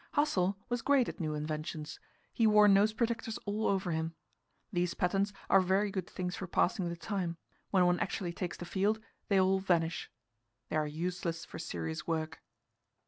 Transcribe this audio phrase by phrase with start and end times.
[0.13, 1.99] Hassel was great at new inventions;
[2.33, 4.15] he wore nose protectors all over him.
[4.73, 7.37] These patents are very good things for passing the time;
[7.69, 10.09] when one actually takes the field, they all vanish.
[10.69, 12.41] They are useless for serious work.